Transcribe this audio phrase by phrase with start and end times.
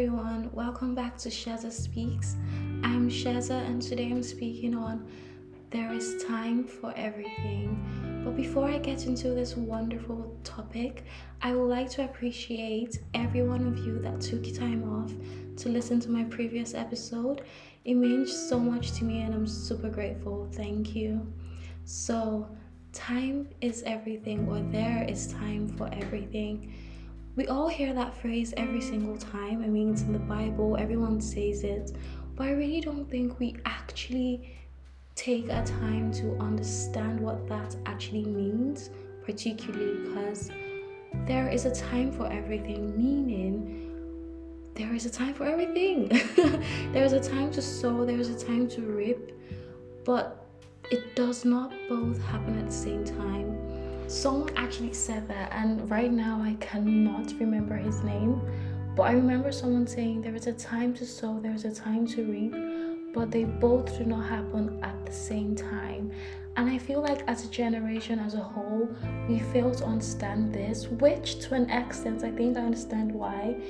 [0.00, 2.36] everyone, welcome back to Sheza Speaks.
[2.82, 5.06] I'm Sheza, and today I'm speaking on
[5.68, 8.22] There is Time for Everything.
[8.24, 11.04] But before I get into this wonderful topic,
[11.42, 15.12] I would like to appreciate every one of you that took time off
[15.58, 17.42] to listen to my previous episode.
[17.84, 20.48] It means so much to me, and I'm super grateful.
[20.50, 21.30] Thank you.
[21.84, 22.48] So,
[22.94, 26.72] time is everything, or there is time for everything.
[27.40, 29.62] We all hear that phrase every single time.
[29.64, 31.90] I mean, it's in the Bible, everyone says it,
[32.36, 34.58] but I really don't think we actually
[35.14, 38.90] take a time to understand what that actually means,
[39.24, 40.50] particularly because
[41.24, 43.90] there is a time for everything, meaning
[44.74, 46.08] there is a time for everything.
[46.92, 49.32] there is a time to sow, there is a time to reap,
[50.04, 50.46] but
[50.90, 53.69] it does not both happen at the same time.
[54.10, 58.42] Someone actually said that, and right now I cannot remember his name,
[58.96, 62.08] but I remember someone saying there is a time to sow, there is a time
[62.08, 66.10] to reap, but they both do not happen at the same time.
[66.56, 68.88] And I feel like as a generation as a whole,
[69.28, 73.62] we fail to understand this, which to an extent, I think I understand why.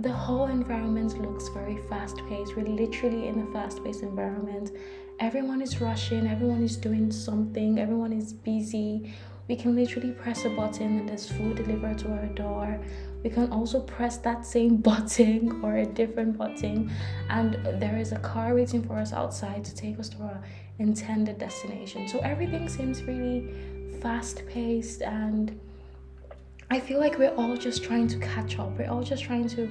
[0.00, 2.56] The whole environment looks very fast paced.
[2.56, 4.72] We're literally in a fast paced environment.
[5.20, 9.12] Everyone is rushing, everyone is doing something, everyone is busy
[9.52, 12.80] we can literally press a button and there's food delivered to our door.
[13.22, 16.90] We can also press that same button or a different button.
[17.28, 20.42] And there is a car waiting for us outside to take us to our
[20.78, 22.08] intended destination.
[22.08, 23.52] So everything seems really
[24.00, 25.60] fast paced and
[26.70, 28.70] i feel like we're all just trying to catch up.
[28.78, 29.68] We're all just trying to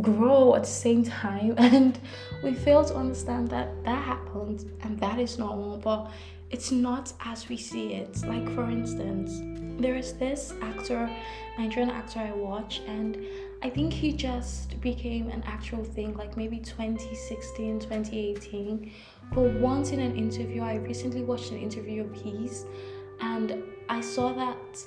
[0.00, 1.54] grow at the same time.
[1.58, 2.00] And
[2.42, 6.10] we fail to understand that that happens and that is normal but
[6.50, 8.22] it's not as we see it.
[8.26, 9.42] Like, for instance,
[9.80, 11.08] there is this actor,
[11.58, 13.18] Nigerian actor I watch, and
[13.62, 18.92] I think he just became an actual thing like maybe 2016, 2018.
[19.32, 22.66] But once in an interview, I recently watched an interview of his,
[23.20, 24.86] and I saw that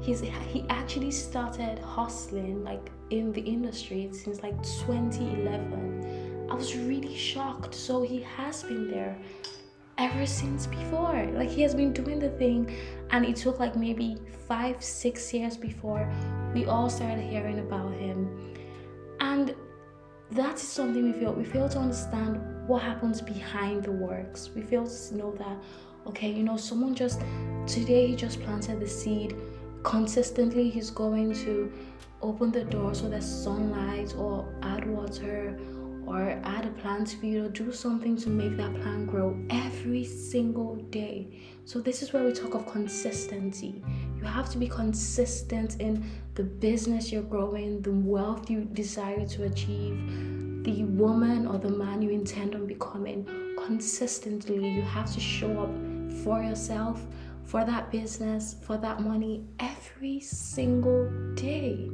[0.00, 6.46] he's he actually started hustling like in the industry since like 2011.
[6.50, 7.74] I was really shocked.
[7.74, 9.18] So he has been there
[9.98, 11.26] ever since before.
[11.34, 12.74] Like he has been doing the thing,
[13.10, 14.16] and it took like maybe
[14.46, 16.08] five, six years before
[16.54, 18.54] we all started hearing about him.
[19.20, 19.54] And
[20.30, 24.50] that is something we feel we fail to understand what happens behind the works.
[24.54, 25.56] We fail to know that
[26.06, 27.20] okay, you know, someone just
[27.66, 29.36] today he just planted the seed.
[29.82, 31.72] Consistently he's going to
[32.20, 35.56] open the door so there's sunlight or add water
[36.08, 40.76] or add a plant feed or do something to make that plant grow every single
[40.90, 41.40] day.
[41.64, 43.82] So, this is where we talk of consistency.
[44.16, 46.04] You have to be consistent in
[46.34, 52.00] the business you're growing, the wealth you desire to achieve, the woman or the man
[52.00, 53.26] you intend on becoming.
[53.64, 55.70] Consistently, you have to show up
[56.24, 57.04] for yourself,
[57.44, 61.90] for that business, for that money every single day.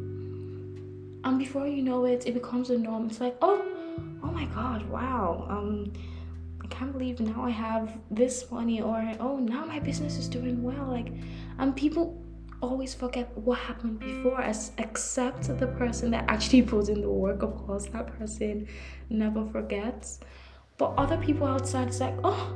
[1.24, 3.06] And before you know it, it becomes a norm.
[3.06, 3.73] It's like, oh,
[4.22, 5.92] oh my god, wow, um,
[6.62, 10.62] I can't believe now I have this money, or oh, now my business is doing
[10.62, 10.86] well.
[10.86, 11.12] Like,
[11.58, 12.22] and people
[12.60, 17.42] always forget what happened before, as except the person that actually puts in the work.
[17.42, 18.66] Of course, that person
[19.10, 20.20] never forgets.
[20.76, 22.52] But other people outside, it's like, oh,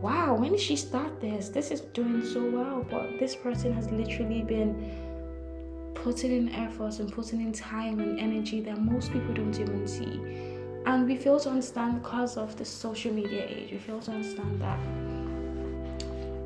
[0.00, 1.50] wow, when did she start this?
[1.50, 2.84] This is doing so well.
[2.90, 8.60] But this person has literally been putting in efforts and putting in time and energy
[8.62, 10.49] that most people don't even see.
[10.90, 14.60] And we fail to understand because of the social media age, we fail to understand
[14.60, 14.80] that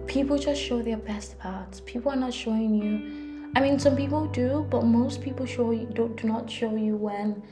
[0.06, 1.81] people just show their best parts.
[1.87, 3.50] People are not showing you.
[3.56, 6.94] I mean, some people do, but most people show you do, do not show you
[6.94, 7.43] when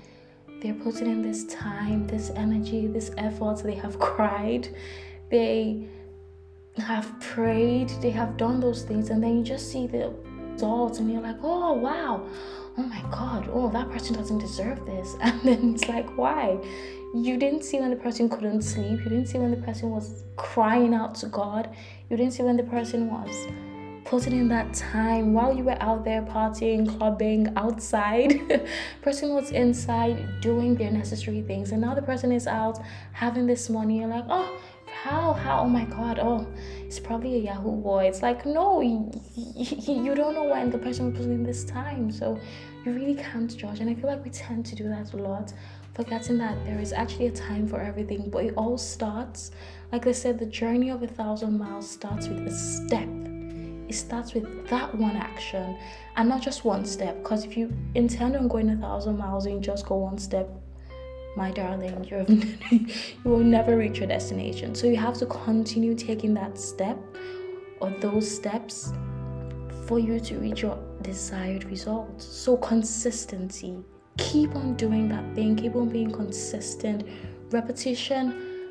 [0.60, 3.62] they're putting in this time, this energy, this effort.
[3.62, 4.68] They have cried,
[5.30, 5.88] they
[6.76, 10.12] have prayed, they have done those things, and then you just see the
[10.52, 12.26] results, and you're like, oh wow,
[12.78, 15.16] oh my god, oh, that person doesn't deserve this.
[15.20, 16.58] And then it's like, why?
[17.14, 19.00] You didn't see when the person couldn't sleep.
[19.00, 21.74] You didn't see when the person was crying out to God.
[22.08, 23.48] You didn't see when the person was
[24.04, 28.66] putting in that time while you were out there partying, clubbing, outside.
[29.02, 31.72] person was inside doing their necessary things.
[31.72, 32.78] And now the person is out
[33.12, 34.00] having this money.
[34.00, 34.58] You're like, oh,
[35.02, 36.46] how how oh my god oh
[36.86, 38.04] it's probably a yahoo boy.
[38.04, 42.12] It's like no you, you don't know when the person was in this time.
[42.12, 42.38] So
[42.84, 43.80] you really can't judge.
[43.80, 45.52] And i feel like we tend to do that a lot.
[45.94, 49.50] Forgetting that there is actually a time for everything but it all starts
[49.90, 53.08] like i said the journey of a thousand miles starts with a step.
[53.88, 55.76] It starts with that one action
[56.16, 57.16] and not just one step.
[57.22, 60.48] Because if you intend on going a thousand miles and you just go one step,
[61.36, 62.22] my darling, you're,
[62.70, 62.86] you
[63.24, 64.74] will never reach your destination.
[64.74, 66.98] So you have to continue taking that step
[67.80, 68.92] or those steps
[69.86, 72.24] for you to reach your desired results.
[72.24, 73.84] So consistency.
[74.18, 77.08] Keep on doing that thing, keep on being consistent.
[77.50, 78.70] Repetition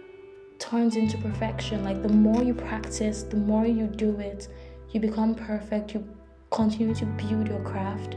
[0.59, 1.83] turns into perfection.
[1.83, 4.47] Like the more you practice, the more you do it,
[4.91, 5.93] you become perfect.
[5.93, 6.07] You
[6.51, 8.15] continue to build your craft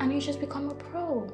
[0.00, 1.30] and you just become a pro.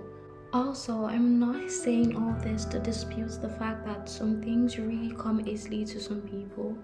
[0.55, 5.43] Also, I'm not saying all this to dispute the fact that some things really come
[5.49, 6.79] easily to some people.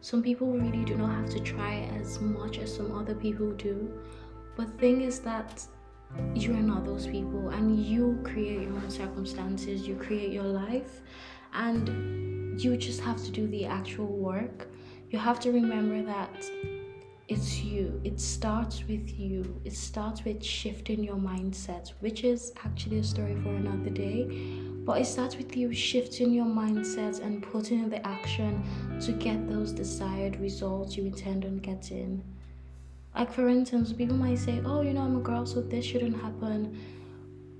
[0.00, 3.92] Some people really do not have to try as much as some other people do.
[4.56, 5.60] But the thing is that
[6.36, 11.02] you are not those people and you create your own circumstances, you create your life,
[11.52, 14.68] and you just have to do the actual work.
[15.10, 16.48] You have to remember that.
[18.06, 19.60] It starts with you.
[19.64, 24.28] It starts with shifting your mindset, which is actually a story for another day.
[24.84, 28.62] But it starts with you shifting your mindset and putting in the action
[29.00, 32.22] to get those desired results you intend on getting.
[33.12, 36.22] Like, for instance, people might say, Oh, you know, I'm a girl, so this shouldn't
[36.22, 36.78] happen.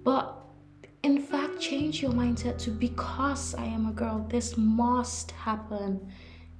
[0.04, 0.32] But
[1.02, 6.08] in fact, change your mindset to because I am a girl, this must happen.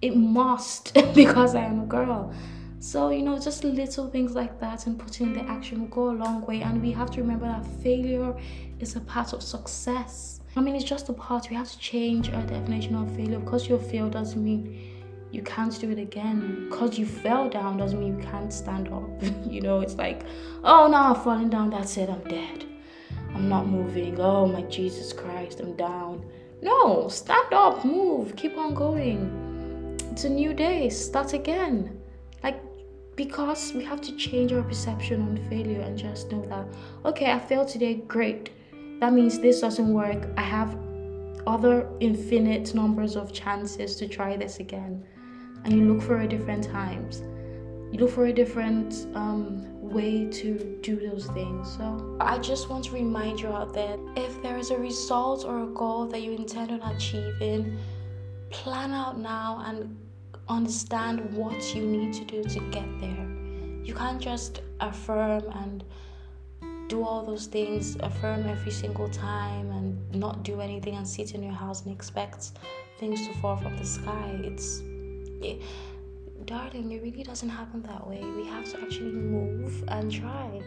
[0.03, 2.35] It must because I am a girl.
[2.79, 6.17] So, you know, just little things like that and putting the action will go a
[6.17, 6.61] long way.
[6.63, 8.37] And we have to remember that failure
[8.81, 10.41] is a part of success.
[10.57, 11.49] I mean, it's just a part.
[11.51, 13.39] We have to change our definition of failure.
[13.39, 14.93] Because you failed doesn't mean
[15.31, 16.69] you can't do it again.
[16.71, 19.09] Because you fell down doesn't mean you can't stand up.
[19.51, 20.23] you know, it's like,
[20.63, 21.71] oh, no, I'm falling down.
[21.71, 22.11] That's it.
[22.11, 22.67] I'm dead.
[23.35, 24.21] I'm not moving.
[24.21, 26.25] Oh, my Jesus Christ, I'm down.
[26.63, 29.99] No, stand up, move, keep on going.
[30.11, 30.89] It's a new day.
[30.89, 32.01] Start again
[33.17, 36.67] because we have to change our perception on failure and just know that
[37.05, 38.51] okay i failed today great.
[39.01, 40.27] That means this doesn't work.
[40.39, 40.79] I have
[41.47, 45.05] other infinite numbers of chances to try this again.
[45.65, 47.21] And you look for a different times.
[47.93, 51.77] You look for a different um, way to do those things.
[51.77, 55.63] So i just want to remind you out there if there is a result or
[55.65, 57.79] a goal that you intend on achieving
[58.51, 59.97] plan out now and
[60.49, 63.29] understand what you need to do to get there.
[63.83, 65.85] You can't just affirm and
[66.89, 71.43] do all those things, affirm every single time and not do anything and sit in
[71.43, 72.53] your house and expect
[72.99, 74.41] things to fall from the sky.
[74.45, 74.83] It's
[75.43, 75.63] it,
[76.45, 78.21] darling, it really doesn't happen that way.
[78.21, 80.63] We have to actually move and try.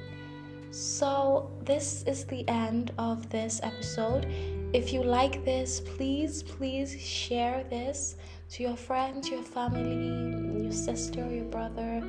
[0.72, 4.28] So, this is the end of this episode.
[4.72, 8.18] If you like this, please, please share this
[8.52, 12.04] to your friends, your family, your sister, your brother,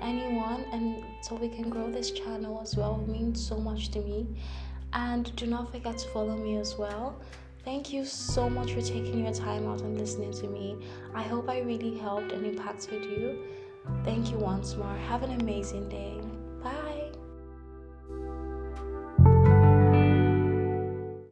[0.00, 3.00] anyone, and so we can grow this channel as well.
[3.06, 4.26] It means so much to me.
[4.92, 7.20] And do not forget to follow me as well.
[7.64, 10.76] Thank you so much for taking your time out and listening to me.
[11.14, 13.38] I hope I really helped and impacted you.
[14.04, 14.96] Thank you once more.
[15.08, 16.23] Have an amazing day.